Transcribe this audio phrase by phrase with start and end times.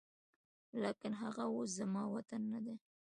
[0.83, 2.75] لاکن هغه اوس زما وطن نه دی